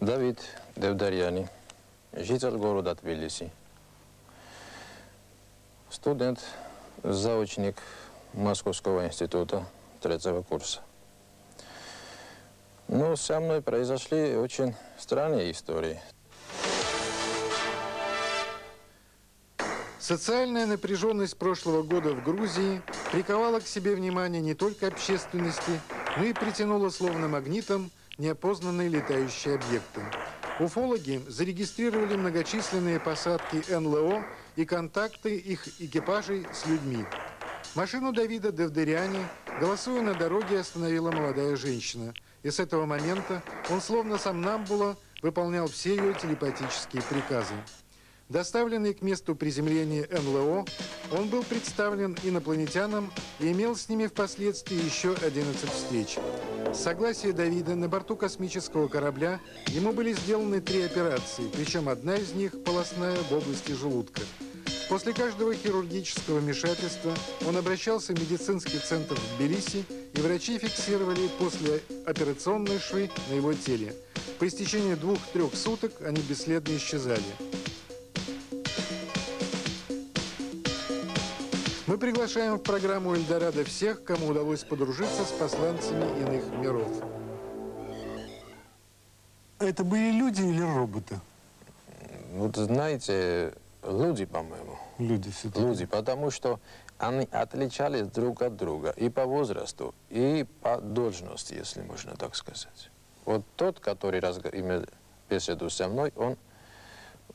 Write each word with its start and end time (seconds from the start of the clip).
Давид 0.00 0.38
Девдарьяни, 0.76 1.48
житель 2.12 2.56
города 2.56 2.94
Тбилиси, 2.94 3.50
студент, 5.90 6.38
заочник 7.02 7.74
Московского 8.32 9.08
института 9.08 9.66
третьего 10.00 10.42
курса. 10.42 10.82
Но 12.86 13.16
со 13.16 13.40
мной 13.40 13.60
произошли 13.60 14.36
очень 14.36 14.76
странные 14.98 15.50
истории. 15.50 16.00
Социальная 19.98 20.66
напряженность 20.66 21.36
прошлого 21.36 21.82
года 21.82 22.10
в 22.10 22.22
Грузии 22.22 22.82
приковала 23.10 23.58
к 23.58 23.66
себе 23.66 23.96
внимание 23.96 24.40
не 24.40 24.54
только 24.54 24.86
общественности, 24.86 25.80
но 26.16 26.22
и 26.22 26.32
притянула 26.32 26.90
словно 26.90 27.26
магнитом 27.26 27.90
неопознанные 28.18 28.88
летающие 28.88 29.54
объекты. 29.54 30.02
Уфологи 30.60 31.22
зарегистрировали 31.28 32.16
многочисленные 32.16 32.98
посадки 32.98 33.62
НЛО 33.72 34.24
и 34.56 34.64
контакты 34.64 35.36
их 35.36 35.80
экипажей 35.80 36.46
с 36.52 36.66
людьми. 36.66 37.04
Машину 37.74 38.12
Давида 38.12 38.50
Девдериани, 38.50 39.24
голосуя 39.60 40.02
на 40.02 40.14
дороге, 40.14 40.58
остановила 40.60 41.12
молодая 41.12 41.54
женщина. 41.56 42.12
И 42.42 42.50
с 42.50 42.58
этого 42.58 42.86
момента 42.86 43.42
он 43.70 43.80
словно 43.80 44.18
сам 44.18 44.40
Намбула 44.42 44.96
выполнял 45.22 45.68
все 45.68 45.96
ее 45.96 46.14
телепатические 46.14 47.02
приказы. 47.02 47.54
Доставленный 48.28 48.92
к 48.92 49.00
месту 49.00 49.34
приземления 49.34 50.06
НЛО, 50.10 50.66
он 51.12 51.28
был 51.28 51.42
представлен 51.42 52.14
инопланетянам 52.22 53.10
и 53.40 53.52
имел 53.52 53.74
с 53.74 53.88
ними 53.88 54.06
впоследствии 54.06 54.76
еще 54.76 55.14
11 55.14 55.70
встреч. 55.70 56.18
С 56.74 56.78
согласия 56.78 57.32
Давида 57.32 57.74
на 57.74 57.88
борту 57.88 58.16
космического 58.16 58.88
корабля 58.88 59.40
ему 59.68 59.92
были 59.92 60.12
сделаны 60.12 60.60
три 60.60 60.82
операции, 60.82 61.48
причем 61.54 61.88
одна 61.88 62.16
из 62.16 62.32
них 62.34 62.52
полостная 62.64 63.16
в 63.16 63.32
области 63.32 63.72
желудка. 63.72 64.20
После 64.90 65.14
каждого 65.14 65.54
хирургического 65.54 66.38
вмешательства 66.38 67.14
он 67.46 67.56
обращался 67.56 68.12
в 68.12 68.20
медицинский 68.20 68.78
центр 68.78 69.14
в 69.14 69.38
Тбилиси, 69.38 69.84
и 70.14 70.20
врачи 70.20 70.58
фиксировали 70.58 71.28
послеоперационные 71.38 72.78
швы 72.78 73.10
на 73.30 73.34
его 73.34 73.54
теле. 73.54 73.94
По 74.38 74.46
истечении 74.46 74.94
двух-трех 74.94 75.54
суток 75.54 75.92
они 76.02 76.20
бесследно 76.22 76.76
исчезали. 76.76 77.22
Мы 81.88 81.96
приглашаем 81.96 82.56
в 82.56 82.62
программу 82.62 83.14
«Эльдорадо» 83.14 83.64
всех, 83.64 84.04
кому 84.04 84.26
удалось 84.26 84.62
подружиться 84.62 85.24
с 85.24 85.32
посланцами 85.32 86.04
иных 86.20 86.44
миров. 86.60 86.86
Это 89.58 89.84
были 89.84 90.12
люди 90.12 90.42
или 90.42 90.60
роботы? 90.60 91.18
Вот 92.34 92.56
знаете, 92.56 93.54
люди, 93.82 94.26
по-моему. 94.26 94.78
Люди 94.98 95.30
все-таки. 95.30 95.62
Люди, 95.62 95.86
потому 95.86 96.30
что 96.30 96.60
они 96.98 97.26
отличались 97.32 98.06
друг 98.08 98.42
от 98.42 98.54
друга 98.54 98.90
и 98.90 99.08
по 99.08 99.24
возрасту, 99.24 99.94
и 100.10 100.44
по 100.60 100.76
должности, 100.76 101.54
если 101.54 101.80
можно 101.80 102.14
так 102.16 102.36
сказать. 102.36 102.90
Вот 103.24 103.46
тот, 103.56 103.80
который 103.80 104.20
разго... 104.20 104.50
имел 104.50 104.84
беседу 105.30 105.70
со 105.70 105.88
мной, 105.88 106.12
он 106.16 106.36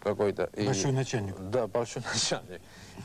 какой-то... 0.00 0.50
Большой 0.56 0.90
и... 0.90 0.94
начальник. 0.94 1.36
Да, 1.38 1.66
большой 1.66 2.02
начальник. 2.12 2.60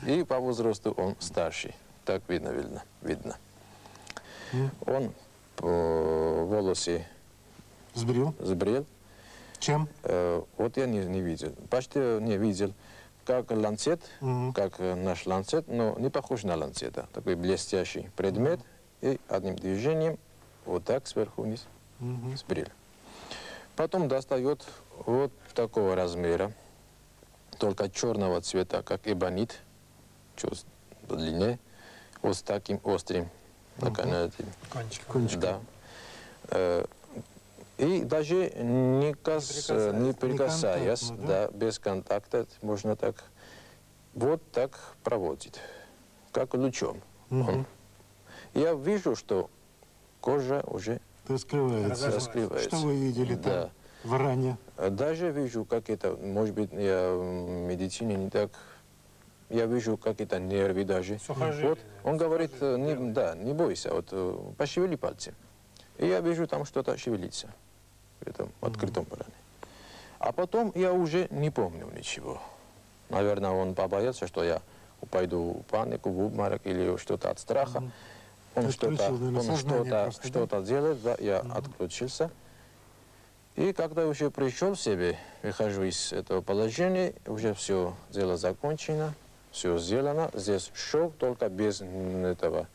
И 0.06 0.24
по 0.24 0.38
возрасту 0.38 0.92
он 0.92 1.16
старший. 1.18 1.74
Так 2.04 2.22
видно, 2.28 2.48
видно. 2.48 2.82
видно. 3.02 3.36
Mm. 4.52 4.70
Он 4.86 5.14
по 5.56 6.44
волосы 6.44 7.06
сбрил. 7.94 8.34
сбрил. 8.40 8.86
Чем? 9.58 9.88
Э, 10.02 10.42
вот 10.56 10.76
я 10.76 10.86
не, 10.86 10.98
не 11.04 11.20
видел. 11.20 11.54
Почти 11.70 11.98
не 11.98 12.36
видел. 12.36 12.74
Как 13.24 13.52
ланцет, 13.52 14.02
mm 14.20 14.52
как 14.52 14.80
наш 14.80 15.26
ланцет, 15.26 15.68
но 15.68 15.96
не 15.98 16.10
похож 16.10 16.42
на 16.42 16.56
ланцета. 16.56 17.08
Такой 17.12 17.36
блестящий 17.36 18.10
предмет. 18.16 18.58
Mm 19.00 19.12
И 19.12 19.20
одним 19.28 19.56
движением 19.56 20.18
вот 20.64 20.84
так 20.84 21.06
сверху 21.06 21.42
вниз 21.42 21.66
mm 22.00 22.36
сбрил. 22.36 22.66
Потом 23.76 24.08
достает 24.08 24.66
вот 25.06 25.32
такого 25.54 25.94
размера, 25.94 26.52
только 27.62 27.88
черного 27.88 28.40
цвета, 28.40 28.82
как 28.82 29.06
эбонит 29.06 29.60
чуть 30.34 30.66
длиннее, 31.08 31.60
вот 32.20 32.36
с 32.36 32.42
таким 32.42 32.80
острым 32.82 33.30
наконечником. 33.76 34.52
Кончик. 34.68 35.04
Кончик. 35.06 35.38
Да. 35.38 35.60
Э, 36.48 36.84
и 37.78 38.02
даже 38.02 38.50
не, 38.50 39.14
кас... 39.14 39.68
не 39.68 40.12
прикасаясь, 40.12 41.10
не 41.10 41.16
да? 41.18 41.46
да, 41.46 41.56
без 41.56 41.78
контакта, 41.78 42.48
можно 42.62 42.96
так, 42.96 43.22
вот 44.14 44.42
так 44.50 44.96
проводить, 45.04 45.60
как 46.32 46.54
лучом. 46.54 47.00
Угу. 47.30 47.64
Я 48.54 48.74
вижу, 48.74 49.14
что 49.14 49.48
кожа 50.20 50.64
уже 50.66 51.00
раскрывается. 51.28 52.10
раскрывается. 52.10 52.76
Что 52.76 52.78
вы 52.78 52.96
видели 52.96 53.36
да. 53.36 53.70
В 54.04 54.16
ране? 54.16 54.56
Даже 54.76 55.30
вижу, 55.30 55.64
как 55.64 55.90
это, 55.90 56.16
может 56.16 56.54
быть, 56.54 56.72
я 56.72 57.14
в 57.14 57.22
медицине 57.22 58.16
не 58.16 58.30
так 58.30 58.50
я 59.52 59.66
вижу 59.66 59.96
какие-то 59.96 60.40
нервы 60.40 60.84
даже. 60.84 61.18
Сухожилия. 61.18 61.70
Вот 61.70 61.78
он 62.04 62.16
говорит, 62.16 62.60
не, 62.60 63.12
да, 63.12 63.34
не 63.36 63.52
бойся, 63.52 63.92
вот 63.92 64.08
э, 64.10 64.38
пошевели 64.56 64.96
пальцы. 64.96 65.34
И 65.98 66.06
я 66.06 66.20
вижу, 66.20 66.46
там 66.46 66.64
что-то 66.64 66.96
шевелится 66.96 67.48
в 68.20 68.28
этом 68.28 68.50
открытом 68.60 69.06
ране. 69.10 69.34
А 70.18 70.32
потом 70.32 70.72
я 70.74 70.92
уже 70.92 71.28
не 71.30 71.50
помню 71.50 71.86
ничего. 71.94 72.40
Наверное, 73.10 73.50
он 73.50 73.74
побоялся, 73.74 74.26
что 74.26 74.42
я 74.42 74.62
пойду 75.10 75.62
в 75.66 75.70
панику, 75.70 76.10
в 76.10 76.20
обморок 76.20 76.62
или 76.64 76.96
что-то 76.96 77.30
от 77.30 77.38
страха. 77.38 77.82
Он 78.54 78.70
что-то 78.70 78.94
что 78.94 79.56
что 80.22 80.46
да? 80.46 80.62
делает, 80.62 81.02
да, 81.02 81.16
я 81.18 81.40
отключился. 81.40 82.30
И 83.56 83.72
когда 83.72 84.06
уже 84.06 84.30
пришел 84.30 84.74
в 84.74 84.80
себе, 84.80 85.18
выхожу 85.42 85.82
из 85.82 86.12
этого 86.12 86.40
положения, 86.40 87.14
уже 87.26 87.54
все 87.54 87.94
дело 88.10 88.36
закончено 88.36 89.14
все 89.52 89.78
сделано. 89.78 90.30
Здесь 90.34 90.70
шов 90.74 91.12
только 91.18 91.48
без 91.48 91.82
этого... 91.82 92.66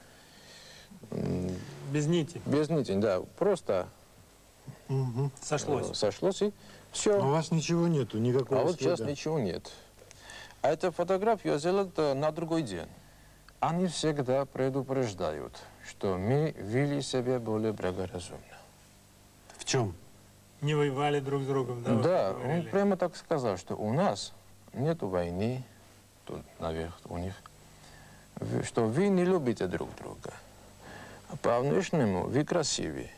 Без 1.92 2.08
нити? 2.08 2.42
Без 2.46 2.70
нити, 2.70 2.94
да. 2.94 3.22
Просто 3.38 3.88
угу. 4.88 5.32
сошлось. 5.42 5.98
Сошлось 5.98 6.42
и 6.42 6.54
все. 6.92 7.20
А 7.20 7.26
у 7.26 7.32
вас 7.32 7.52
ничего 7.52 7.88
нету, 7.88 8.20
никакого 8.20 8.62
А 8.62 8.64
вот 8.64 8.80
сейчас 8.80 9.00
ничего 9.00 9.40
нет. 9.40 9.72
А 10.62 10.70
эту 10.70 10.92
фотографию 10.92 11.54
я 11.54 11.60
сделал 11.60 11.92
на 12.16 12.32
другой 12.32 12.62
день. 12.62 12.88
Они 13.60 13.88
всегда 13.88 14.46
предупреждают, 14.46 15.54
что 15.88 16.18
мы 16.18 16.54
вели 16.58 17.02
себя 17.02 17.40
более 17.40 17.74
благоразумно. 17.74 18.42
В 19.58 19.66
чем? 19.66 19.96
Не 20.62 20.74
воевали 20.74 21.20
друг 21.20 21.44
с 21.44 21.46
другом, 21.46 21.84
да? 21.84 21.96
Да, 21.96 22.36
он 22.44 22.64
прямо 22.64 22.98
так 22.98 23.16
сказал, 23.16 23.58
что 23.58 23.76
у 23.76 23.94
нас 23.94 24.34
нет 24.74 25.02
войны, 25.02 25.64
тут 26.26 26.42
наверх 26.60 27.00
у 27.06 27.18
них, 27.18 27.34
что 28.64 28.86
вы 28.86 29.10
не 29.10 29.24
любите 29.24 29.68
друг 29.68 29.96
друга. 29.96 30.34
По 31.42 31.60
внешнему 31.60 32.24
вы 32.28 32.44
красивее, 32.44 33.12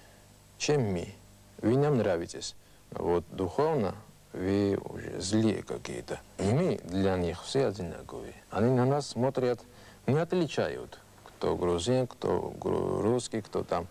чем 0.57 0.81
мы. 0.91 1.13
Вы 1.61 1.77
нам 1.77 1.97
нравитесь. 1.97 2.55
Вот 2.91 3.23
духовно 3.31 3.95
вы 4.33 4.77
уже 4.83 5.19
злые 5.21 5.63
какие-то. 5.63 6.19
Мы 6.37 6.79
для 6.83 7.17
них 7.17 7.43
все 7.43 7.67
одинаковые. 7.67 8.33
Они 8.49 8.69
на 8.71 8.85
нас 8.85 9.07
смотрят, 9.07 9.59
не 10.07 10.17
отличают, 10.17 10.99
кто 11.23 11.55
грузин, 11.55 12.07
кто 12.07 12.53
русский, 12.59 13.41
кто 13.41 13.63
там 13.63 13.87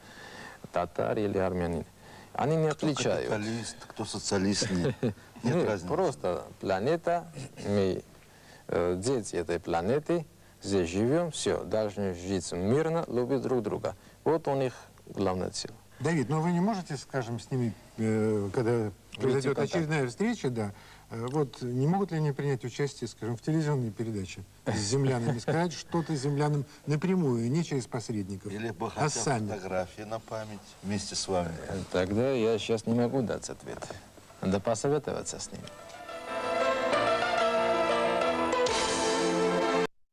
татар 0.72 1.19
или 1.19 1.38
армянин. 1.38 1.84
Они 2.34 2.56
не 2.56 2.69
кто 2.70 2.86
отличают. 2.86 3.26
Кто 3.26 3.36
капиталист, 3.36 3.76
кто 3.86 4.04
социалист, 4.04 4.70
нет, 4.70 4.94
нет 5.42 5.66
разницы. 5.66 5.86
Просто 5.86 6.44
планета, 6.60 7.30
мы 7.66 8.02
Э, 8.69 8.96
дети 8.98 9.34
этой 9.36 9.58
планеты, 9.58 10.26
здесь 10.62 10.90
живем, 10.90 11.30
все, 11.30 11.64
должны 11.64 12.12
жить 12.12 12.52
мирно, 12.52 13.04
любить 13.08 13.40
друг 13.40 13.62
друга. 13.62 13.96
Вот 14.25 14.46
у 14.46 14.54
них 14.54 14.75
главная 15.06 15.48
цель. 15.50 15.70
Давид, 16.00 16.28
но 16.28 16.36
ну 16.36 16.42
вы 16.42 16.52
не 16.52 16.60
можете, 16.60 16.98
скажем, 16.98 17.40
с 17.40 17.50
ними, 17.50 17.72
э, 17.96 18.50
когда 18.52 18.90
произойдет 19.16 19.58
очередная 19.58 20.06
встреча, 20.06 20.50
да, 20.50 20.72
вот 21.10 21.62
не 21.62 21.87
могут 21.87 22.10
ли 22.10 22.19
они 22.19 22.32
принять 22.32 22.64
участие, 22.64 23.08
скажем, 23.08 23.37
в 23.37 23.43
телевизионной 23.43 23.90
передаче 23.90 24.43
с 24.66 24.76
землянами, 24.78 25.38
сказать 25.38 25.72
что-то 25.72 26.14
землянам 26.14 26.64
напрямую, 26.87 27.50
не 27.50 27.64
через 27.64 27.87
посредников, 27.87 28.52
Или 28.52 28.70
бы 28.70 28.90
а 28.94 29.08
сами? 29.08 29.49
фотографии 29.49 30.02
на 30.02 30.20
память 30.20 30.60
вместе 30.82 31.14
с 31.14 31.26
вами. 31.28 31.55
Тогда 31.93 32.31
я 32.31 32.58
сейчас 32.58 32.87
не 32.87 32.94
могу 32.94 33.22
дать 33.22 33.49
ответ. 33.49 33.78
Надо 34.40 34.60
посоветоваться 34.60 35.38
с 35.38 35.50
ними. 35.50 35.64